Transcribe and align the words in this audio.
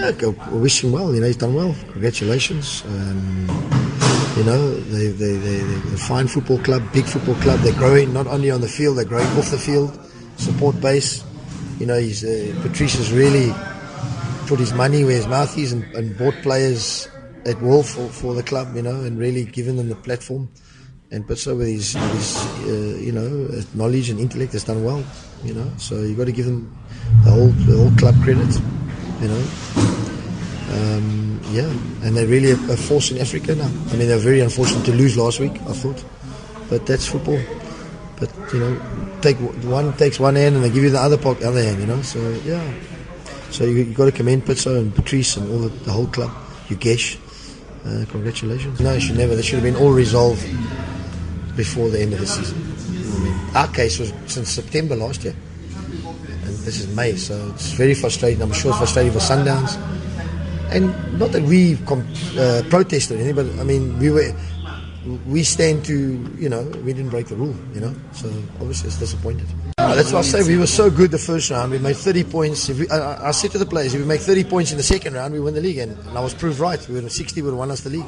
Yeah, 0.00 0.32
I 0.40 0.54
wish 0.54 0.82
him 0.82 0.92
well. 0.92 1.14
You 1.14 1.20
know, 1.20 1.26
he's 1.26 1.36
done 1.36 1.54
well. 1.54 1.76
Congratulations. 1.92 2.82
Um, 2.86 3.46
you 4.34 4.44
know, 4.44 4.74
they, 4.80 5.08
they, 5.08 5.36
they, 5.36 5.58
they're 5.58 5.94
a 5.94 5.98
fine 5.98 6.26
football 6.26 6.58
club, 6.58 6.82
big 6.90 7.04
football 7.04 7.34
club. 7.36 7.60
They're 7.60 7.74
growing 7.74 8.14
not 8.14 8.26
only 8.26 8.50
on 8.50 8.62
the 8.62 8.68
field, 8.68 8.96
they're 8.96 9.04
growing 9.04 9.26
off 9.36 9.50
the 9.50 9.58
field. 9.58 9.98
Support 10.38 10.80
base. 10.80 11.22
You 11.78 11.84
know, 11.84 11.98
he's, 11.98 12.24
uh, 12.24 12.58
Patrice 12.62 12.94
has 12.94 13.12
really 13.12 13.52
put 14.46 14.58
his 14.58 14.72
money 14.72 15.04
where 15.04 15.16
his 15.16 15.26
mouth 15.26 15.56
is 15.58 15.72
and, 15.72 15.84
and 15.94 16.16
bought 16.16 16.34
players 16.36 17.06
at 17.44 17.60
will 17.60 17.82
for, 17.82 18.08
for 18.08 18.34
the 18.34 18.42
club, 18.42 18.74
you 18.74 18.82
know, 18.82 19.02
and 19.02 19.18
really 19.18 19.44
given 19.44 19.76
them 19.76 19.90
the 19.90 19.96
platform. 19.96 20.48
And 21.10 21.26
but 21.26 21.38
so 21.38 21.56
with 21.56 21.66
his, 21.66 21.92
his 21.92 22.36
uh, 22.64 22.98
you 22.98 23.12
know, 23.12 23.48
knowledge 23.74 24.08
and 24.08 24.18
intellect 24.18 24.52
has 24.52 24.64
done 24.64 24.82
well, 24.82 25.04
you 25.44 25.52
know. 25.52 25.70
So 25.76 25.96
you've 25.96 26.16
got 26.16 26.26
to 26.26 26.32
give 26.32 26.46
them 26.46 26.74
the 27.24 27.32
whole 27.32 27.48
the 27.48 27.76
whole 27.76 27.90
club 27.98 28.14
credit, 28.22 28.48
you 29.20 29.28
know. 29.28 29.44
Um, 30.70 31.40
yeah, 31.50 31.68
and 32.06 32.16
they're 32.16 32.28
really 32.28 32.52
a, 32.52 32.72
a, 32.72 32.76
force 32.76 33.10
in 33.10 33.18
Africa 33.18 33.56
now. 33.56 33.64
I 33.64 33.96
mean, 33.96 34.06
they're 34.06 34.18
very 34.18 34.40
unfortunate 34.40 34.84
to 34.84 34.92
lose 34.92 35.16
last 35.16 35.40
week. 35.40 35.54
I 35.62 35.72
thought, 35.72 36.04
but 36.68 36.86
that's 36.86 37.08
football. 37.08 37.40
But 38.18 38.30
you 38.52 38.60
know, 38.60 39.18
take 39.20 39.36
one 39.38 39.92
takes 39.94 40.20
one 40.20 40.36
hand 40.36 40.54
and 40.54 40.64
they 40.64 40.70
give 40.70 40.84
you 40.84 40.90
the 40.90 41.00
other 41.00 41.18
part, 41.18 41.42
other 41.42 41.62
hand. 41.62 41.80
You 41.80 41.86
know, 41.86 42.02
so 42.02 42.20
yeah. 42.44 42.62
So 43.50 43.64
you, 43.64 43.82
you 43.82 43.94
got 43.94 44.04
to 44.04 44.12
commend 44.12 44.44
Pitso 44.44 44.78
and 44.78 44.94
Patrice 44.94 45.36
and 45.36 45.50
all 45.50 45.58
the, 45.58 45.68
the 45.68 45.92
whole 45.92 46.06
club. 46.06 46.30
Yugesh, 46.68 47.18
uh, 47.84 48.08
congratulations. 48.08 48.78
No, 48.78 48.92
it 48.92 49.00
should 49.00 49.18
never. 49.18 49.34
They 49.34 49.42
should 49.42 49.58
have 49.60 49.64
been 49.64 49.74
all 49.74 49.92
resolved 49.92 50.42
before 51.56 51.88
the 51.88 52.00
end 52.00 52.12
of 52.12 52.20
the 52.20 52.26
season. 52.28 52.62
I 53.16 53.24
mean, 53.24 53.56
our 53.56 53.68
case 53.68 53.98
was 53.98 54.12
since 54.26 54.50
September 54.50 54.94
last 54.94 55.24
year, 55.24 55.34
this 56.64 56.80
is 56.80 56.94
May, 56.94 57.16
so 57.16 57.34
it's 57.54 57.72
very 57.72 57.94
frustrating. 57.94 58.42
I'm 58.42 58.52
sure 58.52 58.70
it's 58.70 58.78
frustrating 58.78 59.12
for 59.12 59.18
Sundowns, 59.18 59.76
and 60.70 60.92
not 61.18 61.32
that 61.32 61.42
we 61.42 61.76
com- 61.86 62.06
uh, 62.38 62.62
protested 62.68 63.20
anything, 63.20 63.34
but 63.34 63.46
I 63.60 63.64
mean, 63.64 63.98
we 63.98 64.10
were. 64.10 64.32
We 65.26 65.44
stand 65.44 65.86
to, 65.86 65.96
you 66.38 66.50
know, 66.50 66.62
we 66.84 66.92
didn't 66.92 67.08
break 67.08 67.28
the 67.28 67.34
rule, 67.34 67.56
you 67.72 67.80
know, 67.80 67.94
so 68.12 68.28
obviously 68.60 68.88
it's 68.88 68.98
disappointed. 68.98 69.46
Uh, 69.78 69.94
that's 69.94 70.12
what 70.12 70.18
I 70.18 70.22
say. 70.28 70.46
We 70.46 70.58
were 70.58 70.66
so 70.66 70.90
good 70.90 71.10
the 71.10 71.16
first 71.18 71.48
round. 71.48 71.72
We 71.72 71.78
made 71.78 71.96
30 71.96 72.24
points. 72.24 72.68
We, 72.68 72.86
I, 72.90 73.28
I, 73.28 73.30
said 73.30 73.50
to 73.52 73.58
the 73.58 73.64
players, 73.64 73.94
if 73.94 74.00
we 74.02 74.06
make 74.06 74.20
30 74.20 74.44
points 74.44 74.72
in 74.72 74.76
the 74.76 74.82
second 74.82 75.14
round, 75.14 75.32
we 75.32 75.40
win 75.40 75.54
the 75.54 75.62
league. 75.62 75.78
And, 75.78 75.96
and 76.06 76.18
I 76.18 76.20
was 76.20 76.34
proved 76.34 76.60
right. 76.60 76.86
We 76.86 77.00
were 77.00 77.08
60, 77.08 77.40
we 77.40 77.46
would 77.46 77.52
have 77.52 77.58
won 77.58 77.70
us 77.70 77.80
the 77.80 77.88
league 77.88 78.04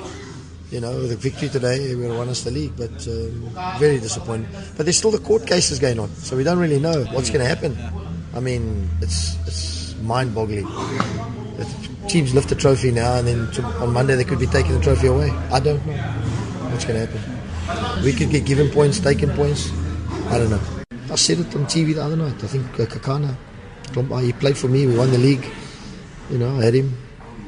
you 0.72 0.80
know, 0.80 1.06
the 1.06 1.16
victory 1.16 1.50
today, 1.50 1.94
we 1.94 1.96
would 1.96 2.08
have 2.08 2.18
won 2.18 2.28
us 2.30 2.42
the 2.42 2.50
league. 2.50 2.72
But 2.77 3.06
um, 3.06 3.78
very 3.78 4.00
disappointing. 4.00 4.48
But 4.77 4.86
there's 4.86 4.96
still 4.96 5.10
the 5.10 5.18
court 5.18 5.46
cases 5.46 5.78
going 5.78 6.00
on, 6.00 6.08
so 6.16 6.34
we 6.36 6.44
don't 6.44 6.58
really 6.58 6.80
know 6.80 7.05
what's 7.12 7.28
going 7.28 7.42
to 7.42 7.48
happen. 7.48 7.77
I 8.34 8.41
mean, 8.41 8.88
it's 9.00 9.36
it's 9.47 9.94
mind-boggling. 10.02 10.64
The 10.64 11.66
teams 12.08 12.34
lift 12.34 12.48
the 12.48 12.55
trophy 12.55 12.91
now, 12.91 13.16
and 13.16 13.28
then 13.28 13.50
to, 13.52 13.62
on 13.84 13.92
Monday 13.92 14.16
they 14.16 14.24
could 14.24 14.39
be 14.39 14.47
taking 14.47 14.72
the 14.72 14.80
trophy 14.80 15.08
away. 15.08 15.30
I 15.50 15.61
don't 15.61 15.84
know 15.86 15.92
what's 16.72 16.84
going 16.84 16.98
to 16.98 17.06
happen. 17.06 18.02
We 18.05 18.12
could 18.12 18.30
get 18.30 18.44
given 18.47 18.70
points, 18.70 19.00
taken 19.00 19.30
points. 19.30 19.70
I 20.28 20.39
don't 20.39 20.50
know. 20.50 20.61
I 21.11 21.16
said 21.16 21.41
it 21.41 21.55
on 21.55 21.66
TV 21.66 21.94
the 21.94 22.02
other 22.02 22.16
night. 22.16 22.42
I 22.42 22.47
think 22.47 22.66
uh, 22.80 22.86
Kekana, 22.86 23.36
he 24.22 24.33
played 24.33 24.56
for 24.56 24.69
me. 24.69 24.86
We 24.86 24.96
won 24.96 25.11
the 25.11 25.19
league. 25.19 25.46
You 26.30 26.39
know, 26.39 26.58
I 26.58 26.64
had 26.64 26.74
him 26.74 26.96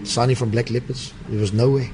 signing 0.04 0.36
from 0.36 0.50
Black 0.50 0.70
Leopards. 0.70 1.14
There 1.28 1.40
was 1.40 1.52
nowhere 1.52 1.88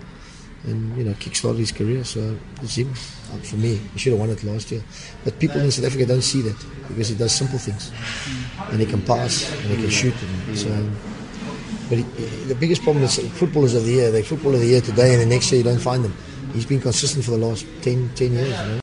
and 0.64 0.96
you 0.96 1.04
know 1.04 1.12
kickstarted 1.12 1.58
his 1.58 1.72
career. 1.72 2.04
So 2.04 2.36
it's 2.62 2.76
him. 2.76 2.88
Um, 3.32 3.40
for 3.42 3.56
me, 3.56 3.76
he 3.92 3.98
should 3.98 4.12
have 4.12 4.20
won 4.20 4.30
it 4.30 4.42
last 4.44 4.70
year. 4.70 4.82
But 5.24 5.38
people 5.38 5.60
in 5.60 5.70
South 5.70 5.86
Africa 5.86 6.06
don't 6.06 6.22
see 6.22 6.42
that 6.42 6.56
because 6.88 7.08
he 7.08 7.14
does 7.14 7.32
simple 7.32 7.58
things, 7.58 7.92
and 8.70 8.80
he 8.80 8.86
can 8.86 9.02
pass 9.02 9.50
and 9.62 9.70
he 9.70 9.76
can 9.76 9.90
shoot. 9.90 10.14
And 10.48 10.58
so, 10.58 10.90
but 11.88 11.98
he, 11.98 12.04
the 12.48 12.54
biggest 12.54 12.82
problem 12.82 13.04
is 13.04 13.18
footballers 13.38 13.74
of 13.74 13.84
the 13.84 13.92
year. 13.92 14.10
They 14.10 14.22
football 14.22 14.54
of 14.54 14.60
the 14.60 14.66
year 14.66 14.80
today, 14.80 15.12
and 15.14 15.22
the 15.22 15.26
next 15.26 15.50
year 15.52 15.58
you 15.58 15.64
don't 15.64 15.80
find 15.80 16.04
them. 16.04 16.14
He's 16.52 16.66
been 16.66 16.80
consistent 16.80 17.24
for 17.24 17.30
the 17.30 17.38
last 17.38 17.64
10, 17.82 18.10
10 18.16 18.32
years. 18.32 18.48
You 18.48 18.54
know? 18.54 18.78